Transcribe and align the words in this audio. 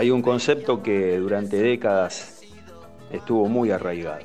Hay 0.00 0.10
un 0.10 0.22
concepto 0.22 0.82
que 0.82 1.18
durante 1.18 1.60
décadas 1.60 2.40
estuvo 3.12 3.46
muy 3.50 3.70
arraigado, 3.70 4.24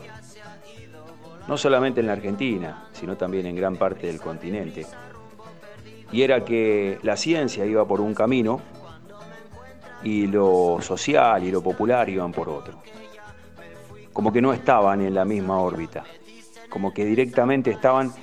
no 1.49 1.57
solamente 1.57 1.99
en 1.99 2.07
la 2.07 2.13
Argentina, 2.13 2.87
sino 2.93 3.17
también 3.17 3.45
en 3.45 3.57
gran 3.57 3.75
parte 3.75 4.07
del 4.07 4.21
continente, 4.21 4.85
y 6.13 6.21
era 6.21 6.45
que 6.45 6.97
la 7.03 7.17
ciencia 7.17 7.65
iba 7.65 7.85
por 7.85 7.99
un 7.99 8.13
camino 8.13 8.61
y 10.01 10.27
lo 10.27 10.77
social 10.79 11.43
y 11.43 11.51
lo 11.51 11.61
popular 11.61 12.07
iban 12.07 12.31
por 12.31 12.47
otro. 12.47 12.81
Como 14.13 14.31
que 14.31 14.41
no 14.41 14.53
estaban 14.53 15.01
en 15.01 15.13
la 15.13 15.25
misma 15.25 15.59
órbita, 15.59 16.05
como 16.69 16.93
que 16.93 17.03
directamente 17.03 17.71
estaban 17.71 18.13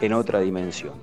en 0.00 0.12
otra 0.12 0.38
dimensión. 0.38 0.94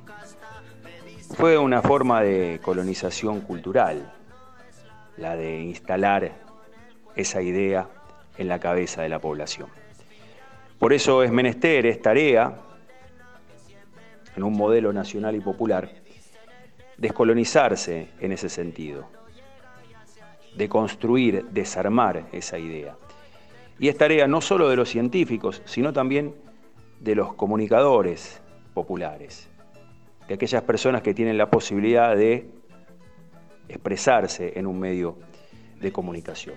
Fue 1.33 1.57
una 1.57 1.81
forma 1.81 2.21
de 2.21 2.61
colonización 2.63 3.41
cultural, 3.41 4.13
la 5.17 5.35
de 5.35 5.61
instalar 5.61 6.31
esa 7.15 7.41
idea 7.41 7.87
en 8.37 8.47
la 8.47 8.59
cabeza 8.59 9.01
de 9.01 9.09
la 9.09 9.19
población. 9.19 9.69
Por 10.79 10.93
eso 10.93 11.23
es 11.23 11.31
menester, 11.31 11.85
es 11.85 12.01
tarea, 12.01 12.57
en 14.35 14.43
un 14.43 14.53
modelo 14.53 14.93
nacional 14.93 15.35
y 15.35 15.41
popular, 15.41 15.91
descolonizarse 16.97 18.09
en 18.19 18.31
ese 18.31 18.49
sentido, 18.49 19.07
de 20.55 20.69
construir, 20.69 21.45
desarmar 21.51 22.25
esa 22.31 22.57
idea. 22.57 22.95
Y 23.79 23.89
es 23.89 23.97
tarea 23.97 24.27
no 24.27 24.41
solo 24.41 24.69
de 24.69 24.75
los 24.75 24.89
científicos, 24.89 25.61
sino 25.65 25.91
también 25.91 26.35
de 26.99 27.15
los 27.15 27.33
comunicadores 27.33 28.41
populares, 28.73 29.49
de 30.27 30.35
aquellas 30.35 30.63
personas 30.63 31.01
que 31.01 31.13
tienen 31.13 31.37
la 31.37 31.49
posibilidad 31.49 32.15
de 32.15 32.47
expresarse 33.71 34.53
en 34.57 34.67
un 34.67 34.79
medio 34.79 35.17
de 35.79 35.91
comunicación. 35.91 36.55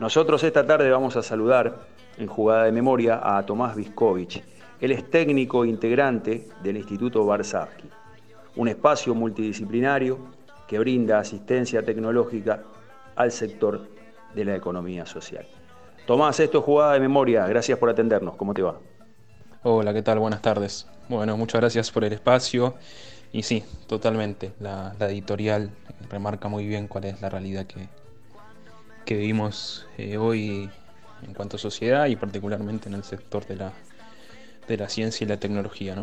Nosotros 0.00 0.42
esta 0.42 0.66
tarde 0.66 0.90
vamos 0.90 1.16
a 1.16 1.22
saludar 1.22 1.86
en 2.18 2.26
jugada 2.26 2.64
de 2.64 2.72
memoria 2.72 3.20
a 3.22 3.44
Tomás 3.46 3.76
Viscovich. 3.76 4.42
Él 4.80 4.90
es 4.90 5.08
técnico 5.08 5.64
integrante 5.64 6.48
del 6.62 6.76
Instituto 6.76 7.24
Barsavsky, 7.24 7.88
un 8.56 8.68
espacio 8.68 9.14
multidisciplinario 9.14 10.18
que 10.66 10.78
brinda 10.78 11.18
asistencia 11.18 11.82
tecnológica 11.82 12.62
al 13.14 13.30
sector 13.30 13.88
de 14.34 14.44
la 14.44 14.56
economía 14.56 15.06
social. 15.06 15.46
Tomás, 16.06 16.38
esto 16.40 16.58
es 16.58 16.64
jugada 16.64 16.94
de 16.94 17.00
memoria. 17.00 17.46
Gracias 17.46 17.78
por 17.78 17.88
atendernos. 17.88 18.36
¿Cómo 18.36 18.52
te 18.52 18.62
va? 18.62 18.78
Hola, 19.62 19.94
¿qué 19.94 20.02
tal? 20.02 20.18
Buenas 20.18 20.42
tardes. 20.42 20.86
Bueno, 21.08 21.36
muchas 21.36 21.60
gracias 21.60 21.90
por 21.90 22.04
el 22.04 22.12
espacio. 22.12 22.74
Y 23.34 23.42
sí, 23.42 23.64
totalmente. 23.88 24.52
La, 24.60 24.94
editorial 25.00 25.72
remarca 26.08 26.46
muy 26.46 26.68
bien 26.68 26.86
cuál 26.86 27.04
es 27.04 27.20
la 27.20 27.28
realidad 27.28 27.66
que, 27.66 27.88
que 29.04 29.16
vivimos 29.16 29.88
eh, 29.98 30.16
hoy 30.16 30.70
en 31.26 31.34
cuanto 31.34 31.56
a 31.56 31.58
sociedad 31.58 32.06
y 32.06 32.14
particularmente 32.14 32.88
en 32.88 32.94
el 32.94 33.02
sector 33.02 33.44
de 33.44 33.56
la, 33.56 33.72
de 34.68 34.76
la 34.76 34.88
ciencia 34.88 35.24
y 35.24 35.28
la 35.28 35.36
tecnología. 35.36 35.96
¿no? 35.96 36.02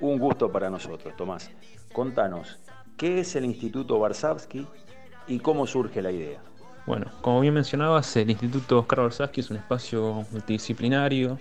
Un 0.00 0.18
gusto 0.18 0.50
para 0.50 0.68
nosotros, 0.68 1.14
Tomás. 1.16 1.48
Contanos, 1.92 2.58
¿qué 2.96 3.20
es 3.20 3.36
el 3.36 3.44
Instituto 3.44 4.00
Barsavsky 4.00 4.66
y 5.28 5.38
cómo 5.38 5.64
surge 5.68 6.02
la 6.02 6.10
idea? 6.10 6.40
Bueno, 6.86 7.06
como 7.20 7.40
bien 7.40 7.54
mencionabas, 7.54 8.16
el 8.16 8.30
Instituto 8.30 8.80
Oscar 8.80 9.02
Barsavsky 9.02 9.42
es 9.42 9.50
un 9.52 9.58
espacio 9.58 10.26
multidisciplinario. 10.32 11.38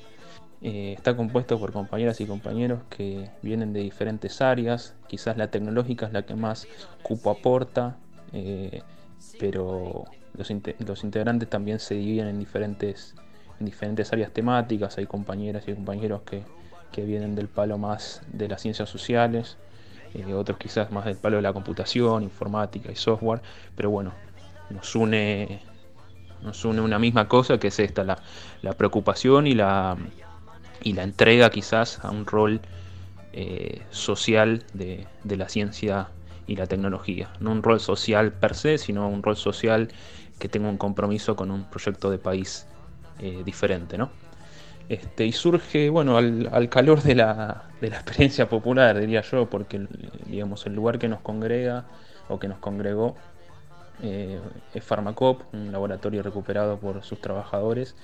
Eh, 0.64 0.94
está 0.96 1.16
compuesto 1.16 1.60
por 1.60 1.74
compañeras 1.74 2.22
y 2.22 2.28
compañeros 2.28 2.82
que 2.90 3.30
vienen 3.42 3.74
de 3.74 3.80
diferentes 3.82 4.42
áreas. 4.42 4.94
Quizás 5.08 5.38
la 5.38 5.50
tecnológica 5.50 6.06
es 6.06 6.14
la 6.14 6.24
que 6.24 6.36
más 6.36 6.68
cupo 7.02 7.32
aporta, 7.32 7.98
eh, 8.32 8.84
pero 9.40 10.06
los, 10.36 11.04
integrantes 11.04 11.50
también 11.50 11.80
se 11.80 11.96
dividen 11.96 12.28
en 12.28 12.40
diferentes, 12.40 13.16
en 13.60 13.66
diferentes 13.66 14.14
áreas 14.14 14.32
temáticas. 14.32 14.98
Hay 14.98 15.08
compañeras 15.08 15.68
y 15.68 15.74
compañeros 15.74 16.22
que, 16.22 16.44
que 16.92 17.04
vienen 17.06 17.36
del 17.36 17.48
palo 17.48 17.78
más 17.78 18.22
de 18.32 18.48
las 18.48 18.62
ciencias 18.62 18.90
sociales, 18.90 19.58
eh, 20.14 20.34
otros 20.34 20.58
quizás 20.58 20.92
más 20.92 21.06
del 21.06 21.16
palo 21.16 21.38
de 21.38 21.42
la 21.42 21.54
computación, 21.54 22.24
informática 22.24 22.92
y 22.92 22.96
software, 22.96 23.42
pero 23.76 23.90
bueno, 23.90 24.12
nos 24.70 24.96
une, 24.96 25.62
nos 26.42 26.66
une 26.66 26.82
una 26.82 27.00
misma 27.00 27.28
cosa 27.28 27.58
que 27.58 27.68
es 27.68 27.80
esta, 27.80 28.04
la, 28.04 28.74
preocupación 28.74 29.48
y 29.48 29.54
la, 29.54 29.98
y 30.84 30.94
la 30.94 31.04
entrega 31.04 31.50
quizás 31.50 32.04
a 32.04 32.12
un 32.12 32.26
rol 32.26 32.62
eh, 33.34 33.82
social 33.92 34.64
de, 34.74 35.08
la 35.24 35.48
ciencia 35.48 36.10
y 36.48 36.56
la 36.56 36.68
tecnología. 36.68 37.30
No 37.40 37.52
un 37.52 37.64
rol 37.64 37.80
social 37.80 38.32
per 38.32 38.56
se, 38.56 38.78
sino 38.78 39.08
un 39.08 39.24
rol 39.24 39.38
social 39.38 39.90
que 40.40 40.50
tenga 40.50 40.70
un 40.70 40.78
compromiso 40.78 41.36
con 41.36 41.52
un 41.52 41.70
proyecto 41.70 42.10
de 42.10 42.18
país 42.18 42.66
eh, 43.20 43.42
diferente. 43.46 43.98
¿no? 43.98 44.10
Este, 44.90 45.26
y 45.26 45.32
surge, 45.32 45.90
bueno, 45.90 46.18
al, 46.18 46.70
calor 46.70 47.02
de 47.04 47.16
la, 47.16 47.70
de 47.80 47.90
la, 47.90 47.96
experiencia 48.02 48.50
popular, 48.50 49.00
diría 49.00 49.22
yo, 49.22 49.50
porque 49.50 49.88
digamos, 50.26 50.66
el 50.66 50.74
lugar 50.74 51.00
que 51.00 51.08
nos 51.08 51.22
congrega 51.22 51.86
o 52.28 52.40
que 52.40 52.48
nos 52.48 52.58
congregó 52.60 53.16
eh, 54.04 54.40
es 54.74 54.84
Farmacop, 54.84 55.54
un 55.54 55.72
laboratorio 55.72 56.24
recuperado 56.24 56.78
por 56.78 57.04
sus 57.04 57.22
trabajadores 57.22 57.96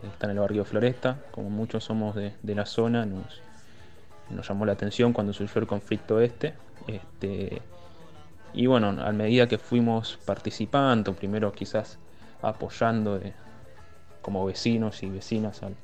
que 0.00 0.06
está 0.06 0.26
en 0.26 0.32
el 0.32 0.38
barrio 0.38 0.64
Floresta. 0.64 1.18
Como 1.30 1.50
muchos 1.50 1.84
somos 1.84 2.14
de, 2.14 2.32
la 2.42 2.66
zona, 2.66 3.06
nos, 3.06 3.42
llamó 4.48 4.66
la 4.66 4.72
atención 4.72 5.12
cuando 5.12 5.32
surgió 5.32 5.60
el 5.60 5.66
conflicto 5.66 6.20
este. 6.20 6.54
este 6.86 7.62
y 8.54 8.66
bueno, 8.66 8.88
a 8.88 9.12
medida 9.12 9.46
que 9.46 9.58
fuimos 9.58 10.18
participando, 10.24 11.12
primero 11.14 11.52
quizás 11.52 11.98
apoyando 12.40 13.20
como 14.22 14.46
vecinos 14.46 15.02
y 15.02 15.10
vecinas 15.10 15.62
al, 15.62 15.74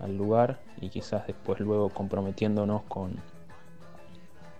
al, 0.00 0.16
lugar 0.16 0.58
y 0.80 0.88
quizás 0.88 1.26
después 1.28 1.60
luego 1.60 1.90
comprometiéndonos 1.90 2.82
con, 2.88 3.12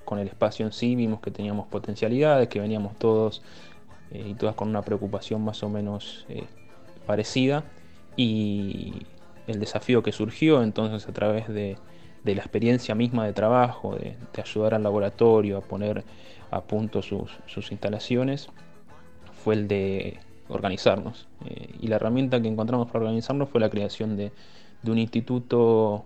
con 0.04 0.18
el 0.18 0.28
espacio 0.28 0.66
en 0.66 0.72
sí, 0.72 0.94
vimos 0.94 1.20
que 1.20 1.30
teníamos 1.30 1.66
potencialidades, 1.66 2.48
que 2.48 2.60
veníamos 2.60 2.96
todos 2.98 3.42
eh, 4.10 4.28
y 4.28 4.34
todas 4.34 4.54
con 4.54 4.68
una 4.68 4.82
preocupación 4.82 5.42
más 5.42 5.62
o 5.62 5.68
menos 5.68 6.26
eh, 6.28 6.46
parecida. 7.06 7.64
Y 8.16 9.06
el 9.46 9.60
desafío 9.60 10.02
que 10.02 10.12
surgió 10.12 10.62
entonces 10.62 11.08
a 11.08 11.12
través 11.12 11.48
de, 11.48 11.76
la 12.24 12.32
experiencia 12.32 12.94
misma 12.94 13.26
de 13.26 13.32
trabajo, 13.32 13.96
de, 13.96 14.16
ayudar 14.40 14.74
al 14.74 14.82
laboratorio 14.82 15.58
a 15.58 15.60
poner 15.60 16.04
a 16.50 16.60
punto 16.62 17.02
sus, 17.02 17.32
instalaciones, 17.70 18.48
fue 19.42 19.54
el 19.54 19.68
de 19.68 20.20
organizarnos. 20.48 21.28
Eh, 21.46 21.74
y 21.80 21.88
la 21.88 21.96
herramienta 21.96 22.40
que 22.40 22.48
encontramos 22.48 22.88
para 22.88 23.00
organizarnos 23.00 23.48
fue 23.48 23.60
la 23.60 23.70
creación 23.70 24.16
de, 24.16 24.32
un 24.86 24.98
instituto 24.98 26.04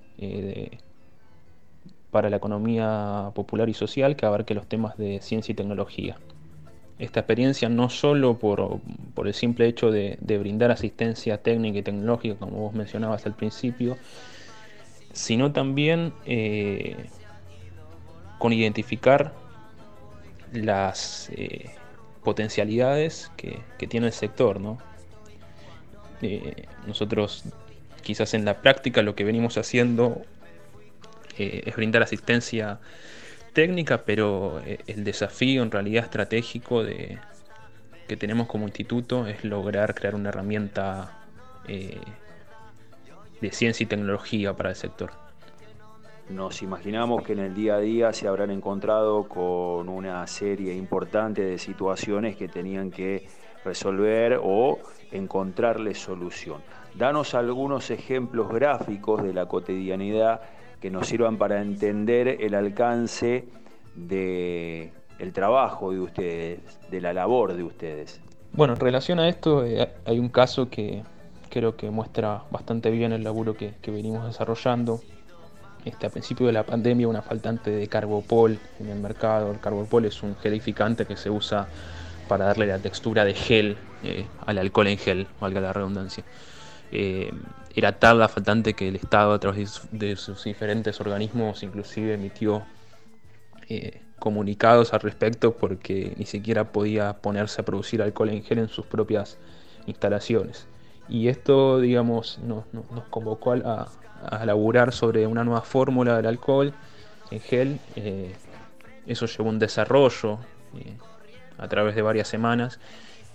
para 2.10 2.28
la 2.28 2.36
economía 2.36 3.30
popular 3.34 3.68
y 3.68 3.74
social 3.74 4.16
que 4.16 4.26
abarque 4.26 4.54
los 4.54 4.66
temas 4.66 4.96
de 4.98 5.20
ciencia 5.22 5.52
y 5.52 5.56
tecnología 5.56 6.16
esta 6.98 7.20
experiencia 7.20 7.68
no 7.68 7.90
solo 7.90 8.38
por, 8.38 8.80
el 9.24 9.34
simple 9.34 9.66
hecho 9.66 9.90
de, 9.90 10.18
brindar 10.38 10.70
asistencia 10.70 11.38
técnica 11.38 11.78
y 11.78 11.82
tecnológica, 11.82 12.36
como 12.36 12.58
vos 12.58 12.74
mencionabas 12.74 13.26
al 13.26 13.34
principio, 13.34 13.98
sino 15.12 15.52
también 15.52 16.12
eh, 16.24 16.96
con 18.38 18.52
identificar 18.52 19.32
las 20.52 21.30
eh, 21.32 21.70
potencialidades 22.24 23.30
que, 23.36 23.60
tiene 23.88 24.06
el 24.06 24.12
sector. 24.12 24.58
Eh, 26.22 26.64
nosotros 26.86 27.44
quizás 28.02 28.32
en 28.32 28.44
la 28.46 28.62
práctica 28.62 29.02
lo 29.02 29.14
que 29.14 29.24
venimos 29.24 29.58
haciendo 29.58 30.22
es 31.36 31.76
brindar 31.76 32.02
asistencia 32.02 32.80
pero 34.04 34.60
eh, 34.66 34.78
el 34.86 35.02
desafío 35.02 35.62
en 35.62 35.70
realidad 35.70 36.04
estratégico 36.04 36.84
de, 36.84 37.18
que 38.06 38.16
tenemos 38.16 38.48
como 38.48 38.66
instituto 38.66 39.26
es 39.26 39.44
lograr 39.44 39.94
crear 39.94 40.14
una 40.14 40.28
herramienta 40.28 41.24
eh, 41.66 41.98
de 43.40 43.50
ciencia 43.50 43.84
y 43.84 43.86
tecnología 43.86 44.52
para 44.52 44.70
el 44.70 44.76
sector. 44.76 45.10
Nos 46.28 46.60
imaginamos 46.60 47.22
que 47.22 47.32
en 47.32 47.38
el 47.38 47.54
día 47.54 47.76
a 47.76 47.80
día 47.80 48.12
se 48.12 48.28
habrán 48.28 48.50
encontrado 48.50 49.24
con 49.26 49.88
una 49.88 50.26
serie 50.26 50.74
importante 50.74 51.42
de 51.42 51.56
situaciones 51.56 52.36
que 52.36 52.48
tenían 52.48 52.90
que 52.90 53.26
resolver 53.64 54.38
o 54.42 54.80
encontrarle 55.12 55.94
solución. 55.94 56.60
Danos 56.94 57.34
algunos 57.34 57.90
ejemplos 57.90 58.48
gráficos 58.48 59.22
de 59.22 59.32
la 59.32 59.46
cotidianidad 59.46 60.40
que 60.80 60.90
nos 60.90 61.06
sirvan 61.06 61.38
para 61.38 61.60
entender 61.62 62.38
el 62.40 62.54
alcance 62.54 63.44
de 63.94 64.92
el 65.18 65.32
trabajo 65.32 65.92
de 65.92 66.00
ustedes, 66.00 66.60
de 66.90 67.00
la 67.00 67.12
labor 67.12 67.54
de 67.54 67.62
ustedes. 67.62 68.20
Bueno, 68.52 68.74
en 68.74 68.80
relación 68.80 69.18
a 69.18 69.28
esto 69.28 69.64
eh, 69.64 69.88
hay 70.04 70.18
un 70.18 70.28
caso 70.28 70.68
que 70.68 71.02
creo 71.48 71.76
que 71.76 71.90
muestra 71.90 72.42
bastante 72.50 72.90
bien 72.90 73.12
el 73.12 73.24
laburo 73.24 73.54
que, 73.54 73.74
venimos 73.86 74.26
desarrollando. 74.26 75.00
Este, 75.84 76.06
a 76.06 76.10
principio 76.10 76.48
de 76.48 76.52
la 76.52 76.64
pandemia 76.64 77.06
una 77.06 77.22
faltante 77.22 77.70
de 77.70 77.86
carbopol 77.86 78.58
en 78.80 78.88
el 78.88 78.98
mercado. 78.98 79.52
El 79.52 79.60
carbopol 79.60 80.04
es 80.04 80.22
un 80.22 80.36
gelificante 80.36 81.06
que 81.06 81.16
se 81.16 81.30
usa 81.30 81.68
para 82.28 82.46
darle 82.46 82.66
la 82.66 82.78
textura 82.78 83.24
de 83.24 83.34
gel 83.34 83.76
eh, 84.02 84.26
al 84.44 84.58
alcohol 84.58 84.88
en 84.88 84.98
gel, 84.98 85.26
valga 85.40 85.60
la 85.60 85.72
redundancia. 85.72 86.24
Eh, 86.92 87.32
era 87.74 87.98
tal 87.98 88.18
la 88.18 88.28
faltante 88.28 88.74
que 88.74 88.88
el 88.88 88.96
Estado 88.96 89.32
a 89.32 89.38
través 89.38 89.82
de 89.90 90.16
sus 90.16 90.44
diferentes 90.44 91.00
organismos 91.00 91.62
inclusive 91.62 92.14
emitió 92.14 92.62
eh, 93.68 94.00
comunicados 94.18 94.94
al 94.94 95.00
respecto 95.00 95.56
porque 95.56 96.14
ni 96.16 96.24
siquiera 96.24 96.72
podía 96.72 97.14
ponerse 97.18 97.60
a 97.60 97.64
producir 97.64 98.00
alcohol 98.00 98.30
en 98.30 98.42
gel 98.42 98.58
en 98.58 98.68
sus 98.68 98.86
propias 98.86 99.36
instalaciones. 99.86 100.66
Y 101.08 101.28
esto, 101.28 101.78
digamos, 101.80 102.38
nos, 102.38 102.64
convocó 103.10 103.52
a, 103.52 103.88
a, 104.24 104.46
laburar 104.46 104.92
sobre 104.92 105.26
una 105.26 105.44
nueva 105.44 105.62
fórmula 105.62 106.16
del 106.16 106.26
alcohol 106.26 106.72
en 107.30 107.40
gel. 107.40 107.78
eso 109.06 109.26
llevó 109.26 109.50
un 109.50 109.58
desarrollo 109.58 110.38
a 111.58 111.68
través 111.68 111.94
de 111.94 112.02
varias 112.02 112.28
semanas, 112.28 112.78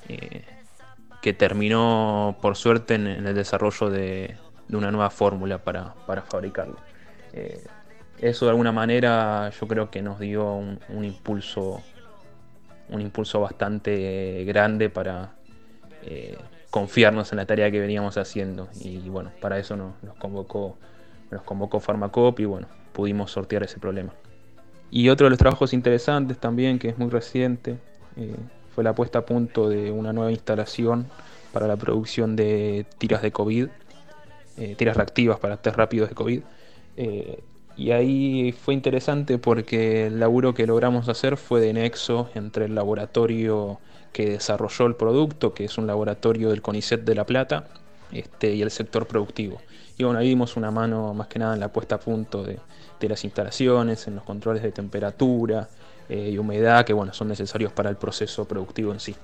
eh, 0.07 0.43
que 1.21 1.33
terminó 1.33 2.37
por 2.41 2.57
suerte 2.57 2.95
en, 2.95 3.07
el 3.07 3.35
desarrollo 3.35 3.89
de, 3.89 4.37
una 4.71 4.91
nueva 4.91 5.09
fórmula 5.09 5.59
para, 5.59 5.93
fabricarlo. 6.29 6.77
Eh, 7.33 7.63
eso 8.19 8.45
de 8.45 8.51
alguna 8.51 8.71
manera 8.71 9.49
yo 9.59 9.67
creo 9.67 9.89
que 9.89 10.01
nos 10.01 10.19
dio 10.19 10.53
un, 10.53 10.79
impulso 11.03 11.81
un 12.89 13.01
impulso 13.01 13.39
bastante 13.39 14.43
grande 14.45 14.89
para 14.89 15.31
eh, 16.03 16.37
confiarnos 16.69 17.31
en 17.31 17.37
la 17.37 17.45
tarea 17.45 17.71
que 17.71 17.79
veníamos 17.79 18.17
haciendo 18.17 18.69
y 18.79 18.97
bueno 19.09 19.31
para 19.41 19.57
eso 19.57 19.75
nos, 19.75 19.95
convocó 20.19 20.77
nos 21.31 21.41
convocó 21.43 21.79
Farmacop 21.79 22.39
y 22.39 22.45
bueno 22.45 22.67
pudimos 22.93 23.31
sortear 23.31 23.63
ese 23.63 23.79
problema 23.79 24.13
y 24.91 25.09
otro 25.09 25.25
de 25.25 25.31
los 25.31 25.39
trabajos 25.39 25.73
interesantes 25.73 26.37
también 26.37 26.77
que 26.77 26.89
es 26.89 26.97
muy 26.97 27.09
reciente 27.09 27.77
eh, 28.17 28.35
fue 28.73 28.83
la 28.83 28.93
puesta 28.93 29.19
a 29.19 29.25
punto 29.25 29.69
de 29.69 29.91
una 29.91 30.13
nueva 30.13 30.31
instalación 30.31 31.07
para 31.51 31.67
la 31.67 31.75
producción 31.75 32.35
de 32.35 32.85
tiras 32.97 33.21
de 33.21 33.31
COVID, 33.31 33.67
eh, 34.57 34.75
tiras 34.77 34.97
reactivas 34.97 35.39
para 35.39 35.57
test 35.57 35.75
rápidos 35.75 36.09
de 36.09 36.15
COVID. 36.15 36.41
Eh, 36.97 37.43
y 37.77 37.91
ahí 37.91 38.51
fue 38.51 38.73
interesante 38.73 39.37
porque 39.37 40.07
el 40.07 40.19
laburo 40.19 40.53
que 40.53 40.67
logramos 40.67 41.07
hacer 41.09 41.37
fue 41.37 41.61
de 41.61 41.73
nexo 41.73 42.29
entre 42.35 42.65
el 42.65 42.75
laboratorio 42.75 43.79
que 44.11 44.29
desarrolló 44.29 44.85
el 44.87 44.95
producto, 44.95 45.53
que 45.53 45.65
es 45.65 45.77
un 45.77 45.87
laboratorio 45.87 46.49
del 46.49 46.61
CONICET 46.61 47.03
de 47.03 47.15
La 47.15 47.25
Plata, 47.25 47.67
este, 48.11 48.53
y 48.53 48.61
el 48.61 48.71
sector 48.71 49.07
productivo. 49.07 49.61
Y 49.97 50.03
bueno, 50.03 50.19
ahí 50.19 50.29
dimos 50.29 50.57
una 50.57 50.69
mano 50.69 51.13
más 51.13 51.27
que 51.27 51.39
nada 51.39 51.53
en 51.53 51.59
la 51.59 51.71
puesta 51.71 51.95
a 51.95 51.99
punto 51.99 52.43
de, 52.43 52.59
de 52.99 53.09
las 53.09 53.23
instalaciones, 53.23 54.07
en 54.07 54.15
los 54.15 54.23
controles 54.23 54.63
de 54.63 54.71
temperatura, 54.71 55.69
eh, 56.11 56.31
y 56.31 56.37
humedad 56.37 56.83
que 56.83 56.91
bueno, 56.91 57.13
son 57.13 57.29
necesarios 57.29 57.71
para 57.71 57.89
el 57.89 57.95
proceso 57.95 58.43
productivo 58.45 58.91
en 58.91 58.99
sí. 58.99 59.15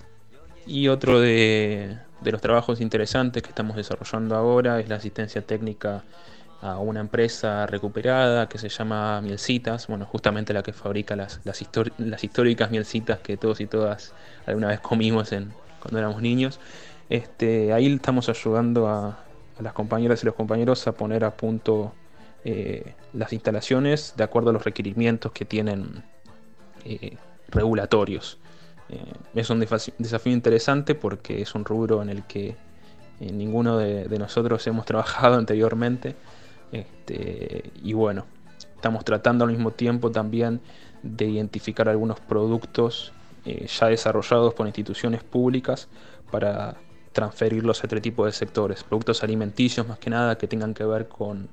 Y 0.66 0.88
otro 0.88 1.20
de, 1.20 1.98
los 2.24 2.40
trabajos 2.40 2.80
interesantes 2.80 3.44
que 3.44 3.50
estamos 3.50 3.76
desarrollando 3.76 4.38
ahora 4.38 4.80
es 4.80 4.88
la 4.88 4.96
asistencia 4.96 5.42
técnica 5.42 6.06
a 6.62 6.78
una 6.78 7.02
empresa 7.02 7.66
recuperada 7.66 8.48
que 8.48 8.58
se 8.58 8.70
llama 8.70 9.20
Mielcitas, 9.20 9.88
bueno, 9.88 10.06
justamente 10.06 10.54
la 10.54 10.64
que 10.64 10.72
fabrica 10.72 11.18
las, 11.18 11.42
las, 11.44 11.62
históricas 12.24 12.72
mielcitas 12.72 13.20
que 13.20 13.36
todos 13.36 13.60
y 13.60 13.68
todas 13.68 14.14
alguna 14.46 14.70
vez 14.70 14.80
comimos 14.80 15.34
en, 15.34 15.52
cuando 15.82 16.00
éramos 16.00 16.22
niños. 16.22 16.58
Este, 17.10 17.74
ahí 17.74 17.94
estamos 17.94 18.30
ayudando 18.30 18.88
a, 18.88 19.26
las 19.60 19.74
compañeras 19.74 20.24
y 20.24 20.26
los 20.26 20.36
compañeros 20.36 20.88
a 20.88 20.94
poner 20.94 21.26
a 21.26 21.36
punto 21.36 21.92
eh, 22.46 22.94
las 23.12 23.34
instalaciones 23.34 24.14
de 24.16 24.24
acuerdo 24.24 24.52
a 24.52 24.54
los 24.54 24.64
requerimientos 24.64 25.34
que 25.34 25.44
tienen 25.44 26.04
eh, 26.90 27.18
regulatorios. 27.50 28.38
Eh, 28.88 28.98
es 29.36 29.50
un 29.50 29.60
desafío 29.60 30.32
interesante 30.32 30.96
porque 30.96 31.42
es 31.42 31.54
un 31.54 31.66
rubro 31.66 32.02
en 32.02 32.10
el 32.10 32.24
que 32.24 32.56
eh, 33.20 33.32
ninguno 33.32 33.78
de, 33.78 34.08
nosotros 34.18 34.66
hemos 34.68 34.86
trabajado 34.86 35.36
anteriormente. 35.38 36.16
Este, 36.72 37.72
y 37.84 37.92
bueno, 37.92 38.26
estamos 38.76 39.04
tratando 39.04 39.44
al 39.44 39.52
mismo 39.52 39.72
tiempo 39.72 40.12
también 40.12 40.62
de 41.04 41.26
identificar 41.26 41.90
algunos 41.90 42.20
productos 42.22 43.14
ya 43.46 43.88
desarrollados 43.88 44.54
por 44.54 44.68
instituciones 44.68 45.24
públicas 45.24 45.88
para 46.32 46.76
transferirlos 47.14 47.82
a 47.82 47.88
otro 47.88 48.02
tipo 48.02 48.26
de 48.26 48.34
sectores, 48.34 48.84
productos 48.84 49.24
alimenticios 49.24 49.88
más 49.88 50.00
que 50.00 50.10
nada 50.10 50.38
que 50.38 50.48
tengan 50.48 50.74
que 50.74 50.84
ver 50.84 51.08
con 51.08 51.48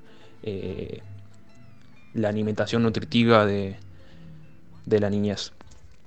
la 2.14 2.28
alimentación 2.28 2.82
nutritiva 2.82 3.46
de, 3.46 3.76
de 4.86 5.00
la 5.00 5.10
niñez. 5.10 5.52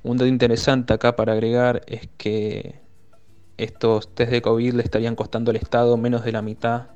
Un 0.04 0.18
dato 0.18 0.28
interesante 0.28 0.94
acá 0.94 1.16
para 1.16 1.34
agregar 1.34 1.82
es 1.88 2.08
que 2.18 2.76
estos 3.58 4.14
test 4.14 4.32
de 4.32 4.42
COVID 4.42 4.74
le 4.74 4.84
estarían 4.84 5.16
costando 5.16 5.52
al 5.52 5.58
Estado 5.58 5.98
menos 5.98 6.24
de 6.24 6.32
la 6.32 6.42
mitad 6.42 6.88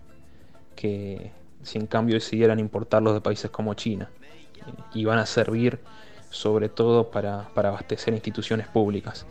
que 0.76 1.32
si 1.64 1.78
en 1.78 1.88
cambio 1.88 2.16
decidieran 2.16 2.60
importarlos 2.60 3.14
de 3.14 3.22
países 3.22 3.52
como 3.52 3.74
China. 3.74 4.10
Y 4.94 5.06
van 5.06 5.20
a 5.20 5.26
servir 5.26 5.80
sobre 6.30 6.70
todo 6.70 7.12
para, 7.12 7.50
abastecer 7.56 8.14
instituciones 8.14 8.68
públicas. 8.68 9.26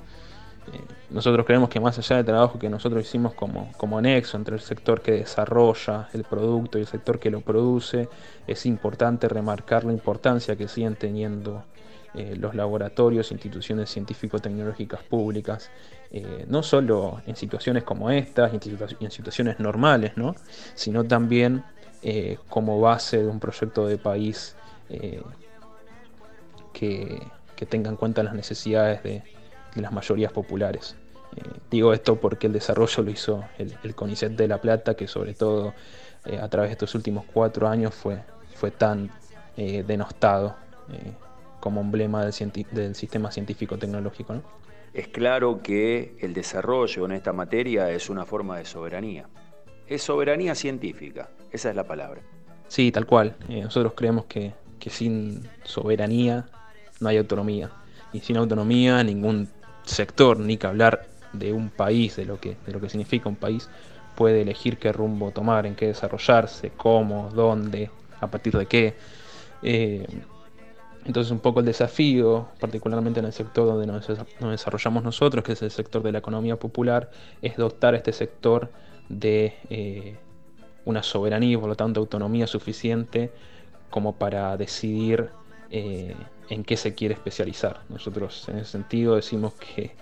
Eh, 0.72 0.80
nosotros 1.08 1.46
creemos 1.46 1.70
que 1.70 1.80
más 1.80 1.98
allá 1.98 2.16
del 2.16 2.26
trabajo 2.26 2.58
que 2.58 2.68
nosotros 2.68 3.02
hicimos 3.04 3.32
como, 3.34 3.72
como 3.76 4.00
nexo 4.00 4.36
entre 4.36 4.56
el 4.56 4.60
sector 4.60 5.00
que 5.00 5.12
desarrolla 5.12 6.08
el 6.12 6.24
producto 6.24 6.78
y 6.78 6.82
el 6.82 6.86
sector 6.86 7.18
que 7.18 7.30
lo 7.30 7.40
produce, 7.40 8.08
es 8.46 8.66
importante 8.66 9.28
remarcar 9.28 9.84
la 9.84 9.92
importancia 9.92 10.56
que 10.56 10.68
siguen 10.68 10.96
teniendo 10.96 11.64
eh, 12.12 12.34
los 12.36 12.56
laboratorios, 12.56 13.30
instituciones 13.30 13.88
científico-tecnológicas 13.88 15.00
públicas, 15.04 15.70
eh, 16.10 16.44
no 16.48 16.60
solo 16.64 17.22
en 17.24 17.36
situaciones 17.36 17.84
como 17.84 18.10
estas, 18.10 18.52
en 18.52 19.10
situaciones 19.12 19.60
normales, 19.60 20.16
¿no? 20.16 20.34
sino 20.74 21.04
también 21.04 21.62
eh, 22.02 22.38
como 22.48 22.80
base 22.80 23.18
de 23.18 23.28
un 23.28 23.38
proyecto 23.38 23.86
de 23.86 23.96
país 23.96 24.56
que, 26.72 27.22
tenga 27.68 27.90
en 27.90 27.96
cuenta 27.96 28.24
las 28.24 28.34
necesidades 28.34 29.04
de, 29.04 29.22
las 29.76 29.92
mayorías 29.92 30.32
populares. 30.32 30.96
digo 31.70 31.92
esto 31.92 32.16
porque 32.16 32.48
el 32.48 32.52
desarrollo 32.52 33.04
lo 33.04 33.10
hizo 33.12 33.44
el, 33.58 33.94
CONICET 33.94 34.32
de 34.32 34.48
La 34.48 34.60
Plata, 34.60 34.94
que 34.94 35.06
sobre 35.06 35.34
todo 35.34 35.74
a 36.42 36.48
través 36.48 36.70
de 36.70 36.72
estos 36.72 36.96
últimos 36.96 37.24
cuatro 37.32 37.68
años 37.68 37.94
fue, 37.94 38.18
fue 38.56 38.72
tan 38.72 39.12
denostado 39.56 40.56
como 41.60 41.80
emblema 41.80 42.24
del, 42.24 42.94
sistema 42.94 43.30
científico-tecnológico. 43.30 44.42
Es 44.92 45.08
claro 45.08 45.62
que 45.62 46.16
el 46.18 46.34
desarrollo 46.34 47.04
en 47.04 47.12
esta 47.12 47.32
materia 47.32 47.90
es 47.90 48.10
una 48.10 48.24
forma 48.24 48.58
de 48.58 48.64
soberanía. 48.64 49.28
Es 49.86 50.02
soberanía 50.02 50.54
científica, 50.54 51.30
esa 51.52 51.70
es 51.70 51.76
la 51.76 51.84
palabra. 51.84 52.22
Sí, 52.66 52.90
tal 52.90 53.06
cual. 53.06 53.36
Eh, 53.48 53.62
nosotros 53.62 53.92
creemos 53.94 54.24
que, 54.26 54.52
sin 54.88 55.48
soberanía 55.64 56.46
no 56.98 57.08
hay 57.08 57.18
autonomía. 57.18 57.70
Y 58.12 58.20
sin 58.20 58.36
autonomía 58.36 59.04
ningún 59.04 59.48
sector, 59.84 60.38
ni 60.40 60.56
que 60.56 60.66
hablar 60.66 61.06
de 61.32 61.52
un 61.52 61.70
país, 61.70 62.16
de 62.16 62.24
lo 62.24 62.40
que, 62.40 62.56
de 62.66 62.72
lo 62.72 62.80
que 62.80 62.88
significa 62.88 63.28
un 63.28 63.36
país, 63.36 63.68
puede 64.16 64.42
elegir 64.42 64.78
qué 64.78 64.92
rumbo 64.92 65.30
tomar, 65.30 65.66
en 65.66 65.74
qué 65.74 65.86
desarrollarse, 65.86 66.72
cómo, 66.76 67.30
dónde, 67.32 67.90
a 68.20 68.26
partir 68.26 68.56
de 68.56 68.66
qué. 68.66 68.94
Eh, 69.62 70.06
entonces 71.04 71.30
un 71.30 71.40
poco 71.40 71.60
el 71.60 71.66
desafío, 71.66 72.48
particularmente 72.60 73.20
en 73.20 73.26
el 73.26 73.32
sector 73.32 73.66
donde 73.66 73.86
nos, 73.86 74.06
desarrollamos 74.40 75.02
nosotros, 75.02 75.42
que 75.42 75.52
es 75.52 75.62
el 75.62 75.70
sector 75.70 76.02
de 76.02 76.12
la 76.12 76.18
economía 76.18 76.56
popular, 76.56 77.10
es 77.40 77.56
dotar 77.56 77.94
a 77.94 77.96
este 77.96 78.12
sector 78.12 78.70
de 79.08 79.54
eh, 79.70 80.16
una 80.84 81.02
soberanía 81.02 81.54
y 81.54 81.56
por 81.56 81.68
lo 81.68 81.76
tanto 81.76 82.00
autonomía 82.00 82.46
suficiente 82.46 83.32
como 83.88 84.16
para 84.16 84.56
decidir 84.56 85.30
eh, 85.70 86.14
en 86.48 86.64
qué 86.64 86.76
se 86.76 86.94
quiere 86.94 87.14
especializar. 87.14 87.80
Nosotros 87.88 88.48
en 88.48 88.58
ese 88.58 88.70
sentido 88.70 89.16
decimos 89.16 89.54
que 89.54 89.82
eh, 89.82 89.94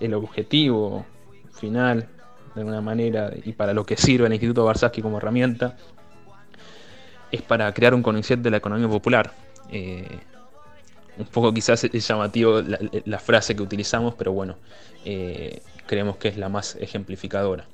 el 0.00 0.14
objetivo 0.14 1.06
final, 1.52 2.08
de 2.54 2.60
alguna 2.60 2.80
manera, 2.80 3.32
y 3.44 3.52
para 3.52 3.72
lo 3.72 3.84
que 3.84 3.96
sirve 3.96 4.26
el 4.26 4.32
Instituto 4.32 4.64
Barsaski 4.64 5.00
como 5.00 5.18
herramienta, 5.18 5.76
es 7.30 7.42
para 7.42 7.72
crear 7.72 7.94
un 7.94 8.02
concepto 8.02 8.44
de 8.44 8.50
la 8.50 8.56
economía 8.58 8.88
popular. 8.88 9.32
Eh, 9.70 10.18
un 11.18 11.26
poco 11.26 11.52
quizás 11.52 11.82
es 11.84 12.06
llamativo 12.06 12.62
la, 12.62 13.18
frase 13.18 13.56
que 13.56 13.62
utilizamos, 13.62 14.14
pero 14.14 14.32
bueno, 14.32 14.56
eh, 15.04 15.62
creemos 15.86 16.16
que 16.16 16.28
es 16.28 16.36
la 16.36 16.48
más 16.48 16.76
ejemplificadora. 16.76 17.66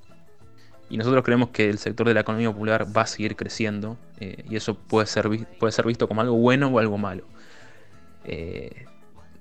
Y 0.88 0.96
nosotros 0.96 1.24
creemos 1.24 1.50
que 1.50 1.68
el 1.68 1.78
sector 1.78 2.06
de 2.06 2.14
la 2.14 2.20
economía 2.20 2.50
popular 2.50 2.86
va 2.96 3.02
a 3.02 3.06
seguir 3.06 3.36
creciendo 3.36 3.98
eh, 4.18 4.44
y 4.48 4.56
eso 4.56 4.74
puede 4.74 5.06
ser, 5.06 5.28
puede 5.58 5.72
ser 5.72 5.86
visto 5.86 6.08
como 6.08 6.20
algo 6.22 6.36
bueno 6.36 6.68
o 6.68 6.78
algo 6.78 6.98
malo. 6.98 7.24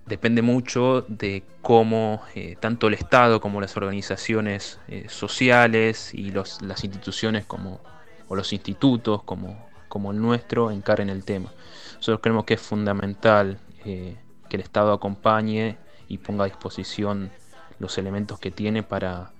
depende 0.05 0.41
mucho 0.41 1.05
de 1.07 1.43
cómo 1.61 2.21
tanto 2.59 2.87
el 2.87 2.93
Estado 2.95 3.39
como 3.39 3.61
las 3.61 3.77
organizaciones 3.77 4.79
sociales 5.07 6.13
y 6.13 6.31
las 6.31 6.83
instituciones 6.83 7.45
como, 7.45 7.79
o 8.27 8.35
los 8.35 8.51
institutos 8.51 9.23
como, 9.23 9.72
como 9.93 10.09
el 10.09 10.19
nuestro 10.19 10.71
encaren 10.71 11.07
el 11.07 11.23
tema. 11.23 11.51
Nosotros 11.97 12.19
creemos 12.19 12.45
que 12.45 12.55
es 12.55 12.61
fundamental 12.61 13.59
eh, 13.85 14.15
que 14.49 14.57
el 14.57 14.63
Estado 14.63 14.91
acompañe 14.91 15.77
y 16.07 16.17
ponga 16.17 16.45
a 16.45 16.47
disposición 16.47 17.29
los 17.77 17.95
elementos 17.99 18.39
que 18.39 18.49
tiene 18.49 18.81
para 18.81 19.33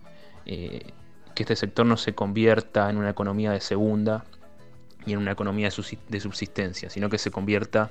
eh, 0.46 0.92
que 1.34 1.42
este 1.42 1.56
sector 1.56 1.88
no 1.88 1.98
se 1.98 2.14
convierta 2.14 2.88
en 2.92 2.98
una 2.98 3.10
economía 3.10 3.50
de 3.50 3.62
segunda 3.62 4.26
y 5.08 5.14
en 5.14 5.18
una 5.18 5.32
economía 5.32 5.72
de 6.08 6.20
subsistencia, 6.20 6.92
sino 6.92 7.10
que 7.10 7.18
se 7.18 7.32
convierta 7.32 7.90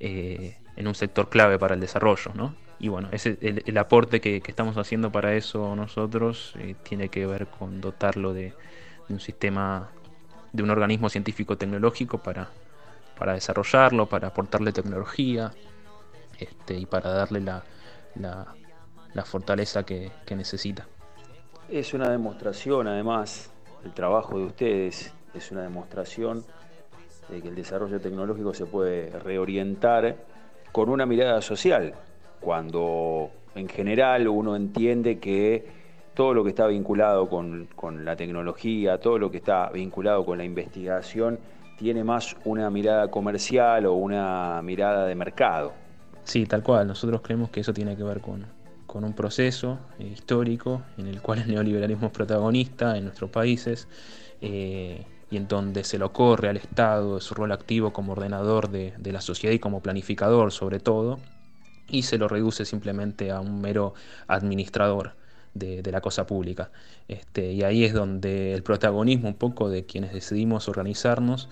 eh, 0.00 0.58
en 0.74 0.88
un 0.88 0.96
sector 0.96 1.28
clave 1.28 1.60
para 1.60 1.76
el 1.76 1.80
desarrollo. 1.80 2.32
¿no? 2.34 2.56
Y 2.80 2.88
bueno, 2.88 3.08
el, 3.12 3.78
aporte 3.78 4.20
que, 4.20 4.42
estamos 4.44 4.76
haciendo 4.78 5.12
para 5.12 5.36
eso 5.36 5.76
nosotros 5.76 6.56
tiene 6.82 7.08
que 7.08 7.24
ver 7.24 7.46
con 7.46 7.80
dotarlo 7.80 8.34
de, 8.34 8.52
un 9.08 9.20
sistema, 9.20 9.90
de 10.52 10.62
un 10.62 10.70
organismo 10.70 11.08
científico-tecnológico 11.08 12.18
para, 12.18 12.48
para 13.18 13.34
desarrollarlo, 13.34 14.06
para 14.06 14.28
aportarle 14.28 14.72
tecnología 14.72 15.52
este, 16.38 16.74
y 16.74 16.86
para 16.86 17.10
darle 17.10 17.40
la, 17.40 17.62
la, 18.16 19.24
fortaleza 19.24 19.84
que 19.84 20.10
necesita. 20.30 20.86
Es 21.68 21.94
una 21.94 22.10
demostración, 22.10 22.88
además, 22.88 23.50
el 23.84 23.92
trabajo 23.92 24.38
de 24.38 24.44
ustedes 24.44 25.12
es 25.34 25.50
una 25.52 25.62
demostración 25.62 26.44
de 27.28 27.40
que 27.40 27.48
el 27.48 27.54
desarrollo 27.54 28.00
tecnológico 28.00 28.52
se 28.54 28.66
puede 28.66 29.10
reorientar 29.20 30.16
con 30.72 30.88
una 30.88 31.06
mirada 31.06 31.40
social, 31.40 31.94
cuando 32.40 33.30
en 33.54 33.68
general 33.68 34.28
uno 34.28 34.56
entiende 34.56 35.18
que 35.18 35.79
todo 36.14 36.34
lo 36.34 36.42
que 36.42 36.50
está 36.50 36.66
vinculado 36.66 37.28
con, 37.28 37.68
la 38.04 38.16
tecnología, 38.16 38.98
todo 38.98 39.18
lo 39.18 39.30
que 39.30 39.38
está 39.38 39.70
vinculado 39.70 40.24
con 40.24 40.38
la 40.38 40.44
investigación, 40.44 41.38
tiene 41.76 42.04
más 42.04 42.36
una 42.44 42.68
mirada 42.70 43.10
comercial 43.10 43.86
o 43.86 43.94
una 43.94 44.60
mirada 44.62 45.06
de 45.06 45.14
mercado. 45.14 45.72
Sí, 46.24 46.44
tal 46.46 46.62
cual. 46.62 46.86
Nosotros 46.86 47.22
creemos 47.22 47.50
que 47.50 47.60
eso 47.60 47.72
tiene 47.72 47.96
que 47.96 48.02
ver 48.02 48.20
con, 48.20 48.44
con 48.86 49.04
un 49.04 49.12
proceso 49.12 49.78
eh, 49.98 50.06
histórico 50.12 50.82
en 50.98 51.06
el 51.06 51.22
cual 51.22 51.38
el 51.38 51.48
neoliberalismo 51.48 52.08
es 52.08 52.12
protagonista 52.12 52.96
en 52.96 53.04
nuestros 53.04 53.30
países 53.30 53.88
eh, 54.40 55.06
y 55.30 55.36
en 55.36 55.46
donde 55.46 55.84
se 55.84 55.96
le 55.96 56.04
ocurre 56.04 56.48
al 56.48 56.56
Estado 56.56 57.20
su 57.20 57.34
rol 57.34 57.52
activo 57.52 57.92
como 57.92 58.12
ordenador 58.12 58.68
de, 58.68 58.92
la 59.04 59.20
sociedad 59.20 59.54
y 59.54 59.60
como 59.60 59.80
planificador 59.80 60.50
sobre 60.50 60.80
todo, 60.80 61.20
y 61.88 62.02
se 62.02 62.18
lo 62.18 62.26
reduce 62.26 62.64
simplemente 62.64 63.30
a 63.30 63.40
un 63.40 63.60
mero 63.60 63.94
administrador 64.26 65.12
de, 65.54 65.82
la 65.90 66.00
cosa 66.00 66.26
pública. 66.26 66.70
Este, 67.08 67.52
y 67.52 67.62
ahí 67.62 67.84
es 67.84 67.92
donde 67.92 68.54
el 68.54 68.62
protagonismo 68.62 69.28
un 69.28 69.34
poco 69.34 69.68
de 69.68 69.84
quienes 69.84 70.12
decidimos 70.12 70.68
organizarnos 70.68 71.48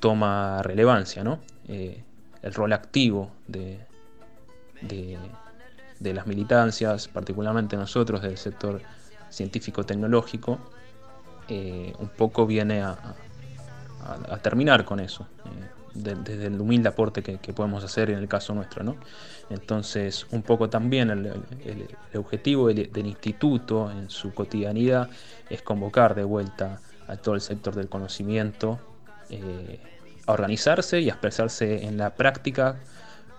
toma 0.00 0.62
relevancia, 0.62 1.24
¿no? 1.24 1.40
Eh, 1.68 2.02
el 2.42 2.54
rol 2.54 2.72
activo 2.72 3.30
de, 3.46 3.78
de 4.82 6.14
las 6.14 6.26
militancias, 6.26 7.06
particularmente 7.08 7.76
nosotros 7.76 8.20
del 8.22 8.36
sector 8.36 8.82
científico-tecnológico, 9.30 10.58
eh, 11.48 11.92
un 11.98 12.08
poco 12.08 12.46
viene 12.46 12.82
a, 12.82 12.96
terminar 14.42 14.84
con 14.84 14.98
eso, 14.98 15.28
desde 15.94 16.46
el 16.46 16.60
humilde 16.60 16.88
aporte 16.88 17.22
que, 17.22 17.52
podemos 17.52 17.84
hacer 17.84 18.10
en 18.10 18.18
el 18.18 18.28
caso 18.28 18.54
nuestro. 18.54 18.82
¿no? 18.82 18.96
Entonces, 19.50 20.26
un 20.30 20.42
poco 20.42 20.68
también 20.70 21.10
el, 21.10 21.32
objetivo 22.14 22.68
del, 22.68 23.06
instituto 23.06 23.90
en 23.90 24.10
su 24.10 24.32
cotidianidad 24.32 25.10
es 25.50 25.62
convocar 25.62 26.14
de 26.14 26.24
vuelta 26.24 26.80
a 27.08 27.16
todo 27.16 27.34
el 27.34 27.40
sector 27.40 27.74
del 27.74 27.88
conocimiento 27.88 28.78
eh, 29.30 29.80
a 30.26 30.32
organizarse 30.32 31.00
y 31.00 31.10
a 31.10 31.12
expresarse 31.12 31.84
en 31.84 31.96
la 31.96 32.14
práctica 32.14 32.76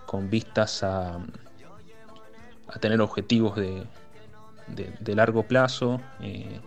con 0.06 0.28
vistas 0.30 0.82
a 0.82 1.18
tener 2.80 3.00
objetivos 3.00 3.56
de, 3.56 3.86
de, 4.68 5.14
largo 5.14 5.44
plazo, 5.44 6.00
eh, 6.20 6.60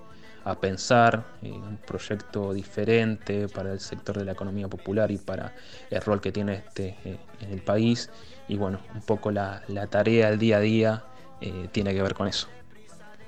a 0.49 0.59
pensar 0.59 1.25
en 1.41 1.53
un 1.53 1.77
proyecto 1.77 2.53
diferente 2.53 3.47
para 3.47 3.73
el 3.73 3.79
sector 3.79 4.17
de 4.17 4.25
la 4.25 4.31
economía 4.33 4.67
popular 4.67 5.11
y 5.11 5.17
para 5.17 5.53
el 5.89 6.01
rol 6.01 6.21
que 6.21 6.31
tiene 6.31 6.63
este 6.67 6.95
eh, 7.05 7.17
en 7.41 7.51
el 7.51 7.61
país. 7.61 8.09
Y 8.47 8.57
bueno, 8.57 8.79
un 8.93 9.01
poco 9.01 9.31
la, 9.31 9.61
la 9.67 9.87
tarea 9.87 10.29
del 10.29 10.39
día 10.39 10.57
a 10.57 10.59
día 10.59 11.03
eh, 11.41 11.67
tiene 11.71 11.93
que 11.93 12.01
ver 12.01 12.13
con 12.13 12.27
eso. 12.27 12.47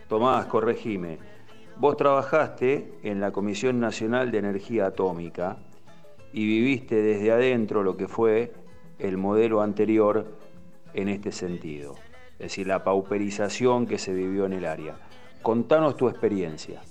Tomás, 0.07 0.45
corregime. 0.45 1.19
Vos 1.77 1.95
trabajaste 1.97 2.99
en 3.03 3.19
la 3.19 3.31
Comisión 3.31 3.79
Nacional 3.79 4.31
de 4.31 4.39
Energía 4.39 4.87
Atómica 4.87 5.57
y 6.33 6.45
viviste 6.45 6.95
desde 6.95 7.31
adentro 7.31 7.83
lo 7.83 7.95
que 7.95 8.07
fue 8.07 8.53
el 8.97 9.17
modelo 9.17 9.61
anterior 9.61 10.25
en 10.93 11.09
este 11.09 11.31
sentido 11.31 11.95
es 12.39 12.43
decir, 12.43 12.67
la 12.67 12.85
pauperización 12.85 13.85
que 13.85 13.97
se 13.97 14.13
vivió 14.13 14.45
en 14.45 14.53
el 14.53 14.65
área. 14.65 14.95
Contanos 15.41 15.97
tu 15.97 16.07
experiencia. 16.07 16.81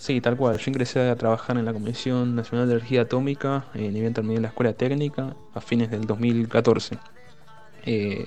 Sí, 0.00 0.22
tal 0.22 0.34
cual. 0.34 0.56
Yo 0.56 0.70
ingresé 0.70 1.10
a 1.10 1.14
trabajar 1.14 1.58
en 1.58 1.66
la 1.66 1.74
Comisión 1.74 2.34
Nacional 2.34 2.66
de 2.66 2.72
Energía 2.72 3.02
Atómica, 3.02 3.66
en 3.74 3.92
nivel 3.92 4.14
terminé 4.14 4.40
la 4.40 4.48
Escuela 4.48 4.72
Técnica 4.72 5.36
a 5.52 5.60
fines 5.60 5.90
del 5.90 6.06
2014. 6.06 6.96
Eh, 7.84 8.26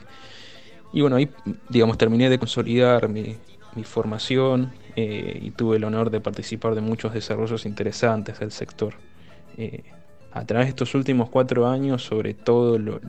y 0.94 1.02
bueno, 1.02 1.16
ahí, 1.16 1.32
digamos, 1.70 1.98
terminé 1.98 2.30
de 2.30 2.38
consolidar 2.38 3.10
mi, 3.10 3.38
formación 3.86 4.72
eh, 4.96 5.40
y 5.42 5.50
tuve 5.50 5.78
el 5.78 5.84
honor 5.86 6.12
de 6.12 6.22
participar 6.22 6.76
de 6.76 6.82
muchos 6.82 7.12
desarrollos 7.12 7.66
interesantes 7.66 8.38
del 8.38 8.52
sector. 8.52 8.94
Eh, 9.58 9.82
a 10.32 10.46
través 10.46 10.68
de 10.68 10.70
estos 10.70 10.94
últimos 10.94 11.32
cuatro 11.32 11.68
años, 11.68 12.04
sobre 12.04 12.36
todo, 12.36 12.78
lo 12.78 13.00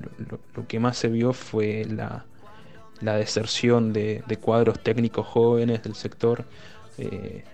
que 0.66 0.80
más 0.80 0.96
se 0.96 1.08
vio 1.08 1.34
fue 1.34 1.84
la, 1.84 2.24
deserción 3.02 3.92
de, 3.92 4.24
cuadros 4.40 4.82
técnicos 4.82 5.26
jóvenes 5.26 5.82
del 5.82 5.96
sector. 5.96 6.46
Eh, 6.96 7.44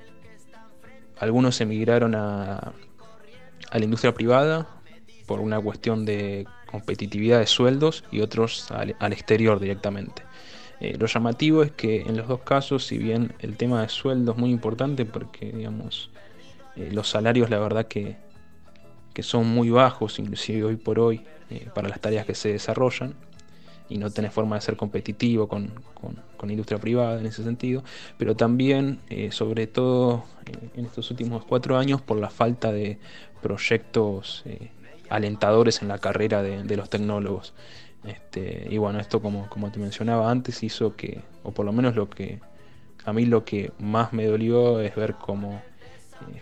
algunos 1.21 1.61
emigraron 1.61 2.15
a, 2.15 2.73
a 3.71 3.79
la 3.79 3.85
industria 3.85 4.13
privada 4.13 4.67
por 5.27 5.41
una 5.41 5.61
cuestión 5.61 6.05
de 6.05 6.47
competitividad 6.67 7.39
de 7.39 7.47
sueldos 7.47 8.05
y 8.11 8.21
otros 8.21 8.71
al, 8.71 9.13
exterior 9.13 9.61
directamente. 9.61 10.23
Eh, 10.81 10.97
lo 10.99 11.07
llamativo 11.07 11.63
es 11.63 11.73
que 11.73 12.01
en 12.01 12.17
los 12.17 12.27
dos 12.27 12.41
casos, 12.41 12.87
si 12.87 12.99
bien 12.99 13.35
el 13.41 13.57
tema 13.57 13.83
de 13.83 13.89
sueldo 13.89 14.33
es 14.33 14.39
muy 14.39 14.51
importante 14.51 15.05
porque 15.05 15.53
digamos 15.53 16.11
eh, 16.75 16.91
los 16.93 17.09
salarios 17.09 17.51
la 17.51 17.59
verdad 17.59 17.87
que, 17.87 18.17
que, 19.13 19.23
son 19.23 19.47
muy 19.47 19.71
bajos, 19.71 20.19
inclusive 20.19 20.65
hoy 20.65 20.77
por 20.77 20.99
hoy, 20.99 21.25
para 21.75 21.89
las 21.89 22.01
tareas 22.01 22.27
que 22.27 22.35
se 22.35 22.53
desarrollan, 22.53 23.15
y 23.91 23.99
no 23.99 24.09
tenés 24.11 24.33
forma 24.33 24.55
de 24.55 24.63
ser 24.63 24.77
competitivo 24.77 25.49
con, 25.49 25.73
con, 26.37 26.51
industria 26.51 26.79
privada 26.79 27.21
en 27.21 27.27
ese 27.27 27.45
sentido, 27.45 27.85
pero 28.17 28.35
también, 28.35 29.01
eh, 29.11 29.31
sobre 29.31 29.67
todo 29.67 30.25
eh, 30.47 30.71
en 30.77 30.87
estos 30.87 31.11
últimos 31.11 31.45
cuatro 31.45 31.77
años, 31.77 32.01
por 32.01 32.17
la 32.17 32.31
falta 32.31 32.73
de 32.73 32.99
proyectos 33.43 34.43
eh, 34.47 34.71
alentadores 35.11 35.83
en 35.83 35.89
la 35.89 35.99
carrera 35.99 36.43
de, 36.43 36.77
los 36.77 36.89
tecnólogos. 36.89 37.53
Este, 38.05 38.67
y 38.71 38.79
bueno, 38.79 38.99
esto 39.01 39.21
como, 39.21 39.51
como 39.51 39.71
te 39.71 39.79
mencionaba 39.79 40.31
antes 40.31 40.63
hizo 40.63 40.97
que, 40.97 41.21
o 41.43 41.53
por 41.53 41.67
lo 41.67 41.73
menos 41.73 41.95
lo 41.95 42.09
que 42.09 42.41
a 43.05 43.13
mí 43.13 43.27
lo 43.27 43.45
que 43.45 43.73
más 43.79 44.13
me 44.13 44.25
dolió 44.25 44.81
es 44.81 44.95
ver 44.97 45.15
cómo, 45.15 45.61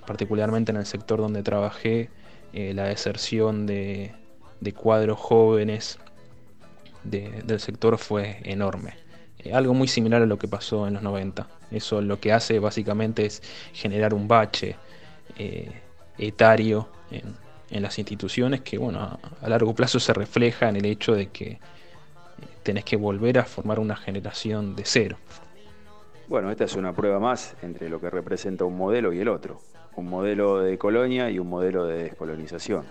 particularmente 0.06 0.70
en 0.70 0.78
el 0.78 0.86
sector 0.86 1.18
donde 1.18 1.42
trabajé, 1.42 2.10
la 2.52 2.84
deserción 2.84 3.66
de, 3.66 4.14
de 4.60 4.72
cuadros 4.72 5.18
jóvenes 5.18 5.98
del 7.04 7.60
sector 7.60 7.98
fue 7.98 8.40
enorme. 8.44 9.08
Eh, 9.38 9.52
algo 9.52 9.74
muy 9.74 9.88
similar 9.88 10.22
a 10.22 10.26
lo 10.26 10.38
que 10.38 10.48
pasó 10.48 10.86
en 10.86 10.94
los 10.94 11.02
90. 11.02 11.46
Eso 11.70 12.00
lo 12.00 12.18
que 12.20 12.32
hace 12.32 12.58
básicamente 12.58 13.26
es 13.26 13.42
generar 13.72 14.14
un 14.14 14.26
bache 14.26 14.76
eh, 15.36 15.70
etario 16.18 16.88
en, 17.10 17.82
las 17.82 17.98
instituciones 17.98 18.62
que 18.62 18.78
bueno, 18.78 19.18
a, 19.42 19.48
largo 19.48 19.74
plazo 19.74 20.00
se 20.00 20.12
refleja 20.14 20.68
en 20.68 20.76
el 20.76 20.86
hecho 20.86 21.14
de 21.14 21.28
que 21.28 21.50
eh, 21.50 21.58
tenés 22.62 22.84
que 22.84 22.96
volver 22.96 23.38
a 23.38 23.44
formar 23.44 23.78
una 23.78 23.96
generación 23.96 24.74
de 24.74 24.84
cero. 24.84 25.18
Bueno, 26.26 26.50
esta 26.50 26.64
es 26.64 26.74
una 26.74 26.92
prueba 26.92 27.20
más 27.20 27.54
entre 27.62 27.88
lo 27.88 28.00
que 28.00 28.10
representa 28.10 28.64
un 28.64 28.76
modelo 28.76 29.12
y 29.12 29.20
el 29.20 29.28
otro. 29.28 29.60
Un 29.96 30.08
modelo 30.08 30.60
de 30.60 30.78
colonia 30.78 31.30
y 31.30 31.38
un 31.38 31.48
modelo 31.48 31.86
de 31.86 32.04
descolonización. 32.04 32.84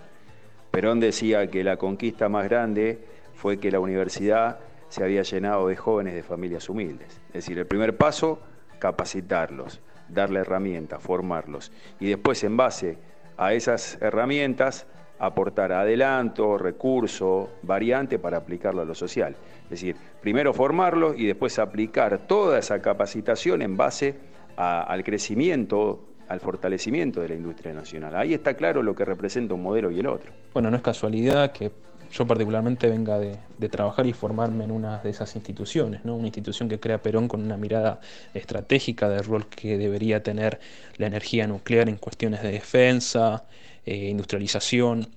Perón 0.71 0.99
decía 0.99 1.47
que 1.47 1.63
la 1.63 1.77
conquista 1.77 2.29
más 2.29 2.45
grande 2.45 2.99
fue 3.37 3.59
que 3.59 3.71
la 3.71 3.79
universidad 3.79 4.59
se 4.89 5.03
había 5.03 5.21
llenado 5.21 5.67
de 5.67 5.75
jóvenes 5.75 6.15
de 6.15 6.23
familias 6.23 6.69
humildes. 6.69 7.21
Es 7.27 7.33
decir, 7.33 7.59
el 7.59 7.67
primer 7.67 7.95
paso, 7.95 8.39
capacitarlos, 8.79 9.79
darle 10.09 10.39
herramientas, 10.39 11.01
formarlos. 11.01 11.71
Y 11.99 12.07
después, 12.07 12.43
en 12.43 12.57
base 12.57 12.97
a 13.37 13.53
esas 13.53 13.99
herramientas, 14.01 14.87
aportar 15.19 15.71
adelanto, 15.71 16.57
recurso, 16.57 17.51
variante 17.61 18.17
para 18.17 18.37
aplicarlo 18.37 18.81
a 18.81 18.85
lo 18.85 18.95
social. 18.95 19.35
Es 19.65 19.69
decir, 19.69 19.95
primero 20.19 20.53
formarlos 20.53 21.15
y 21.17 21.27
después 21.27 21.59
aplicar 21.59 22.27
toda 22.27 22.57
esa 22.57 22.81
capacitación 22.81 23.61
en 23.61 23.77
base 23.77 24.15
al 24.55 25.03
crecimiento, 25.03 26.05
al 26.27 26.39
fortalecimiento 26.39 27.21
de 27.21 27.29
la 27.29 27.35
industria 27.35 27.73
nacional. 27.73 28.15
Ahí 28.15 28.33
está 28.33 28.55
claro 28.55 28.81
lo 28.81 28.95
que 28.95 29.05
representa 29.05 29.53
un 29.53 29.61
modelo 29.61 29.91
y 29.91 29.99
el 29.99 30.07
otro. 30.07 30.31
Bueno, 30.53 30.71
no 30.71 30.77
es 30.77 30.83
casualidad 30.83 31.51
que 31.51 31.71
yo 32.11 32.25
particularmente 32.25 32.87
venga 32.87 33.19
de, 33.19 33.37
trabajar 33.69 34.05
y 34.05 34.13
formarme 34.13 34.63
en 34.63 34.71
una 34.71 34.99
de 34.99 35.09
esas 35.09 35.35
instituciones, 35.35 36.05
¿no? 36.05 36.15
una 36.15 36.27
institución 36.27 36.69
que 36.69 36.79
crea 36.79 37.01
Perón 37.01 37.27
con 37.27 37.41
una 37.41 37.57
mirada 37.57 37.99
estratégica 38.33 39.09
del 39.09 39.23
rol 39.23 39.47
que 39.47 39.77
debería 39.77 40.23
tener 40.23 40.59
la 40.97 41.07
energía 41.07 41.47
nuclear 41.47 41.89
en 41.89 41.97
cuestiones 41.97 42.41
de 42.41 42.51
defensa, 42.51 43.45
eh, 43.85 44.09
industrialización 44.09 45.07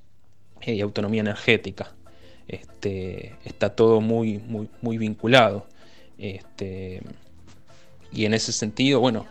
eh, 0.62 0.74
y 0.74 0.80
autonomía 0.80 1.20
energética. 1.20 1.92
Este, 2.48 3.36
está 3.44 3.70
todo 3.70 4.00
muy, 4.00 4.38
muy, 4.38 4.68
muy 4.82 4.98
vinculado. 4.98 5.66
Este, 6.18 7.02
y 8.12 8.24
en 8.24 8.34
ese 8.34 8.52
sentido, 8.52 9.00
bueno, 9.00 9.26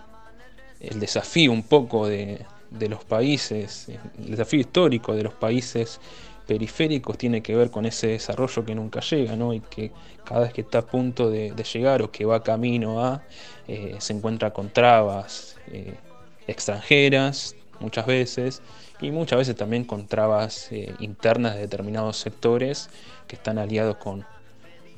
el 0.80 1.00
desafío 1.00 1.52
un 1.52 1.64
poco 1.64 2.08
de, 2.08 2.46
de 2.72 2.90
los 2.90 3.04
países, 3.04 3.90
el 3.90 4.32
desafío 4.32 4.60
histórico 4.60 5.16
de 5.16 5.24
los 5.24 5.34
países 5.34 6.00
periféricos 6.50 7.16
tiene 7.16 7.44
que 7.44 7.56
ver 7.56 7.70
con 7.70 7.86
ese 7.86 8.08
desarrollo 8.08 8.66
que 8.66 8.74
nunca 8.74 9.02
llega, 9.02 9.36
¿no? 9.36 9.54
Y 9.54 9.60
que 9.60 9.92
cada 10.26 10.42
vez 10.42 10.52
que 10.52 10.62
está 10.62 10.80
a 10.80 10.82
punto 10.82 11.30
de, 11.30 11.54
llegar 11.72 12.02
o 12.02 12.12
que 12.12 12.26
va 12.26 12.42
camino 12.42 13.06
a, 13.06 13.22
eh, 13.68 13.98
se 14.00 14.14
encuentra 14.14 14.52
con 14.52 14.72
trabas 14.72 15.58
eh, 15.68 15.94
extranjeras, 16.48 17.56
muchas 17.80 18.08
veces, 18.08 18.64
y 19.00 19.12
muchas 19.12 19.38
veces 19.38 19.56
también 19.56 19.84
con 19.84 20.08
trabas 20.08 20.72
eh, 20.72 20.92
internas 21.00 21.54
de 21.54 21.62
determinados 21.62 22.18
sectores 22.18 22.90
que 23.28 23.36
están 23.36 23.60
aliados 23.60 23.98
con, 23.98 24.26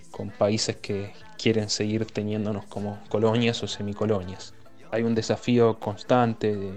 con 0.10 0.30
países 0.30 0.78
que 0.78 1.12
quieren 1.38 1.70
seguir 1.70 2.06
teniéndonos 2.06 2.64
como 2.68 2.98
colonias 3.10 3.62
o 3.62 3.68
semicolonias. 3.68 4.54
Hay 4.90 5.04
un 5.04 5.16
desafío 5.16 5.80
constante 5.80 6.56
de, 6.56 6.72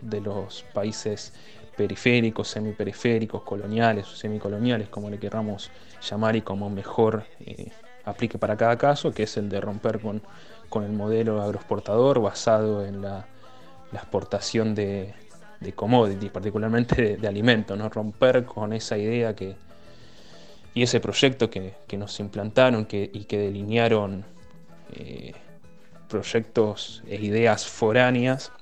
de 0.00 0.20
los 0.20 0.64
países 0.72 1.32
periféricos, 1.76 2.48
semiperiféricos, 2.48 3.42
coloniales 3.42 4.06
o 4.12 4.16
semicoloniales, 4.16 4.88
como 4.88 5.10
le 5.10 5.18
queramos 5.18 5.70
llamar 6.08 6.36
y 6.36 6.42
como 6.42 6.70
mejor 6.70 7.24
eh, 7.40 7.70
aplique 8.04 8.38
para 8.38 8.56
cada 8.56 8.76
caso, 8.78 9.12
que 9.12 9.24
es 9.24 9.36
el 9.36 9.48
de 9.48 9.60
romper 9.60 10.00
con, 10.00 10.22
el 10.84 10.92
modelo 10.92 11.42
agroexportador 11.42 12.20
basado 12.20 12.84
en 12.84 13.02
la, 13.02 13.26
exportación 13.92 14.74
de, 14.74 15.14
commodities, 15.74 16.30
particularmente 16.30 17.16
de, 17.16 17.28
alimentos, 17.28 17.78
romper 17.94 18.44
con 18.44 18.72
esa 18.72 18.98
idea 18.98 19.34
que, 19.34 19.56
y 20.74 20.82
ese 20.82 21.00
proyecto 21.00 21.48
que, 21.48 21.74
nos 21.96 22.20
implantaron 22.20 22.84
que, 22.84 23.10
y 23.12 23.24
que 23.24 23.38
delinearon 23.38 24.24
eh, 24.92 25.32
proyectos 26.08 27.02
e 27.06 27.16
ideas 27.16 27.66
foráneas 27.66 28.52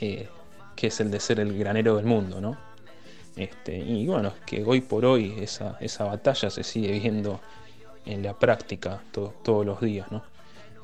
eh, 0.00 0.28
que 0.76 0.88
es 0.88 1.00
el 1.00 1.10
de 1.10 1.20
ser 1.20 1.40
el 1.40 1.56
granero 1.58 1.96
del 1.96 2.06
mundo, 2.06 2.40
¿no? 2.40 2.56
Este, 3.36 3.76
y 3.76 4.06
bueno, 4.06 4.32
que 4.46 4.62
hoy 4.64 4.80
por 4.80 5.04
hoy 5.04 5.34
esa, 5.40 5.76
esa 5.80 6.04
batalla 6.04 6.50
se 6.50 6.62
sigue 6.62 6.98
viendo 7.00 7.40
en 8.06 8.22
la 8.22 8.38
práctica 8.38 9.02
todos 9.10 9.66
los 9.66 9.80
días, 9.80 10.10
¿no? 10.12 10.22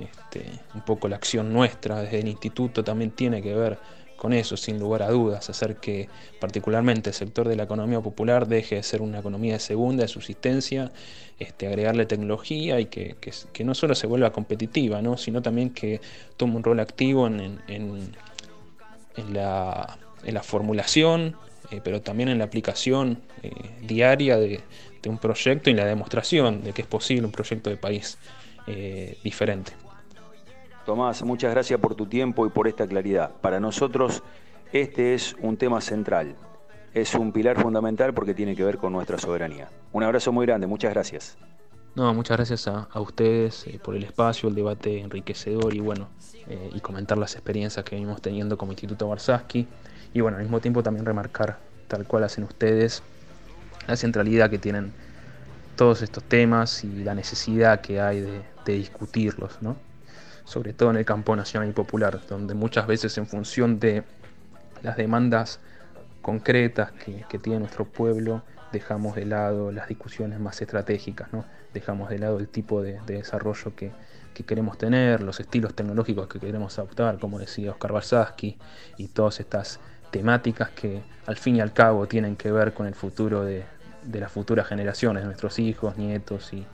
Este, 0.01 0.47
un 0.75 0.81
poco 0.81 1.09
la 1.09 1.17
acción 1.17 1.53
nuestra 1.53 2.01
desde 2.01 2.21
el 2.21 2.29
instituto 2.29 2.83
también 2.83 3.11
tiene 3.11 3.43
que 3.43 3.55
ver 3.55 3.79
con 4.17 4.33
eso, 4.33 4.57
sin 4.57 4.79
lugar 4.79 5.03
a 5.03 5.11
dudas, 5.11 5.49
hacer 5.49 5.77
que 5.77 6.09
particularmente 6.41 7.11
el 7.11 7.15
sector 7.15 7.49
de 7.49 7.57
la 7.57 7.63
economía 7.63 8.01
popular 8.01 8.47
deje 8.47 8.77
de 8.77 8.83
ser 8.83 9.01
una 9.01 9.21
economía 9.21 9.55
de 9.55 9.61
segunda, 9.61 10.03
de 10.03 10.09
subsistencia, 10.09 10.93
este, 11.39 11.67
agregarle 11.67 12.05
tecnología 12.05 12.81
y 12.81 12.87
que, 12.87 13.17
no 13.65 13.75
solo 13.75 13.95
se 13.95 14.07
vuelva 14.07 14.31
competitiva, 14.31 15.01
¿no? 15.01 15.17
sino 15.17 15.41
también 15.41 15.71
que 15.71 16.01
tome 16.37 16.57
un 16.57 16.65
rol 16.65 16.81
activo 16.81 17.27
en 17.27 17.61
la, 19.17 19.99
en 20.25 20.35
la 20.35 20.43
formulación, 20.43 21.37
eh, 21.71 21.81
pero 21.83 22.03
también 22.03 22.29
en 22.29 22.39
la 22.39 22.45
aplicación 22.45 23.21
eh, 23.43 23.51
diaria 23.83 24.37
de, 24.37 24.61
un 25.07 25.19
proyecto 25.19 25.71
y 25.71 25.75
la 25.75 25.87
demostración 25.87 26.63
de 26.63 26.73
que 26.75 26.83
es 26.83 26.89
posible 26.89 27.25
un 27.25 27.33
proyecto 27.33 27.71
de 27.71 27.77
país 27.79 28.19
eh, 28.67 29.17
diferente. 29.25 29.73
Tomás, 30.85 31.23
muchas 31.23 31.53
gracias 31.53 31.81
por 31.81 31.95
tu 31.95 32.07
tiempo 32.07 32.47
y 32.47 32.51
por 32.51 32.69
esta 32.69 32.87
claridad. 32.87 33.31
Para 33.41 33.61
nosotros 33.61 34.23
este 34.73 35.15
es 35.15 35.37
un 35.41 35.57
tema 35.57 35.81
central, 35.81 36.37
es 36.93 37.15
un 37.15 37.33
pilar 37.33 37.61
fundamental 37.61 38.13
porque 38.13 38.35
tiene 38.35 38.55
que 38.55 38.65
ver 38.65 38.77
con 38.77 38.93
nuestra 38.93 39.17
soberanía. 39.17 39.71
Un 39.93 40.03
abrazo 40.03 40.33
muy 40.33 40.45
grande, 40.45 40.67
muchas 40.67 40.93
gracias. 40.93 41.39
No, 41.97 42.15
muchas 42.15 42.37
gracias 42.37 42.69
a, 42.69 42.89
ustedes 43.01 43.67
eh, 43.67 43.81
por 43.83 43.97
el 43.97 44.05
espacio, 44.05 44.49
el 44.49 44.55
debate 44.55 45.01
enriquecedor 45.01 45.75
y 45.75 45.81
bueno, 45.81 46.09
eh, 46.49 46.71
y 46.73 46.81
comentar 46.81 47.19
las 47.19 47.35
experiencias 47.35 47.85
que 47.85 47.97
venimos 47.97 48.23
teniendo 48.23 48.57
como 48.57 48.71
Instituto 48.71 49.09
Barsaski. 49.09 49.67
Y 50.15 50.21
bueno, 50.21 50.37
al 50.37 50.45
mismo 50.45 50.61
tiempo 50.61 50.85
también 50.85 51.05
remarcar, 51.05 51.59
tal 51.89 52.07
cual 52.07 52.23
hacen 52.23 52.45
ustedes, 52.45 53.03
la 53.89 53.97
centralidad 53.97 54.51
que 54.51 54.59
tienen 54.59 54.93
todos 55.75 56.03
estos 56.03 56.23
temas 56.23 56.85
y 56.85 57.03
la 57.03 57.15
necesidad 57.15 57.81
que 57.81 58.01
hay 58.01 58.21
de, 58.21 58.43
discutirlos, 58.67 59.61
¿no? 59.61 59.77
Sobre 60.45 60.73
todo 60.73 60.91
en 60.91 60.97
el 60.97 61.05
campo 61.05 61.35
nacional 61.35 61.69
y 61.69 61.73
popular, 61.73 62.21
donde 62.29 62.55
muchas 62.55 62.87
veces 62.87 63.19
en 63.19 63.27
función 63.27 63.81
de 63.81 64.05
las 64.83 64.97
demandas 64.97 65.59
concretas 66.23 66.93
que, 66.93 67.25
que 67.29 67.41
tiene 67.41 67.59
nuestro 67.59 67.85
pueblo, 67.85 68.43
dejamos 68.71 69.17
de 69.17 69.25
lado 69.25 69.73
las 69.73 69.89
discusiones 69.89 70.39
más 70.39 70.63
estratégicas, 70.63 71.33
¿no? 71.33 71.45
Dejamos 71.73 72.11
de 72.11 72.19
lado 72.19 72.39
el 72.39 72.49
tipo 72.49 72.83
de, 72.83 73.01
desarrollo 73.07 73.75
que, 73.75 73.93
queremos 74.47 74.79
tener, 74.79 75.23
los 75.23 75.39
estilos 75.39 75.75
tecnológicos 75.75 76.27
que 76.27 76.41
queremos 76.41 76.79
adoptar, 76.79 77.19
como 77.19 77.39
decía 77.39 77.73
Oscar 77.73 77.93
Barsaski, 77.93 78.57
y 78.97 79.09
todas 79.09 79.39
estas 79.39 79.81
temáticas 80.11 80.71
que 80.71 81.03
al 81.27 81.37
fin 81.37 81.57
y 81.57 81.61
al 81.61 81.75
cabo 81.75 82.07
tienen 82.07 82.37
que 82.37 82.51
ver 82.51 82.73
con 82.73 82.87
el 82.87 82.95
futuro 82.95 83.45
de, 83.45 83.67
las 84.11 84.33
futuras 84.33 84.67
generaciones, 84.67 85.27
nuestros 85.27 85.59
hijos, 85.59 85.99
nietos 85.99 86.55
y, 86.55 86.67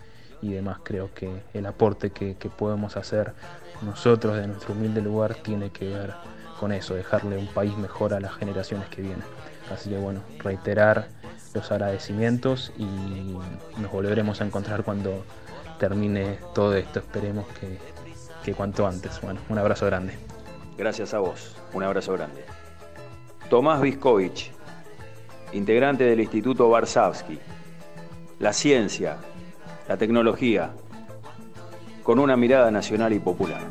demás. 0.42 0.78
Creo 0.84 1.12
que 1.12 1.42
el 1.54 1.66
aporte 1.66 2.10
que 2.10 2.36
podemos 2.56 2.96
hacer 2.96 3.32
nosotros 3.82 4.36
de 4.36 4.46
nuestro 4.46 4.74
humilde 4.74 5.02
lugar 5.02 5.34
tiene 5.34 5.70
que 5.70 5.88
ver 5.88 6.14
con 6.56 6.72
eso, 6.72 6.94
dejarle 6.94 7.36
un 7.36 7.46
país 7.46 7.76
mejor 7.76 8.14
a 8.14 8.20
las 8.20 8.34
generaciones 8.34 8.88
que 8.88 9.02
vienen. 9.02 9.24
Así 9.72 9.90
que 9.90 9.98
bueno, 9.98 10.20
reiterar 10.38 11.08
los 11.54 11.70
agradecimientos 11.70 12.72
y 12.76 12.84
nos 13.80 13.90
volveremos 13.90 14.40
a 14.40 14.44
encontrar 14.44 14.84
cuando 14.84 15.24
termine 15.78 16.38
todo 16.54 16.74
esto. 16.74 17.00
Esperemos 17.00 17.46
que, 18.44 18.54
cuanto 18.54 18.86
antes. 18.86 19.20
Bueno, 19.20 19.40
un 19.48 19.58
abrazo 19.58 19.86
grande. 19.86 20.14
Gracias 20.78 21.14
a 21.14 21.18
vos, 21.18 21.56
un 21.72 21.82
abrazo 21.82 22.12
grande. 22.12 22.44
Tomás 23.50 23.80
Viskovich, 23.80 24.52
integrante 25.52 26.04
del 26.04 26.20
Instituto 26.20 26.68
Varsavsky. 26.68 27.38
La 28.38 28.52
ciencia, 28.52 29.16
la 29.88 29.96
tecnología, 29.96 30.70
con 32.02 32.20
una 32.20 32.36
mirada 32.36 32.70
nacional 32.70 33.12
y 33.14 33.18
popular. 33.18 33.62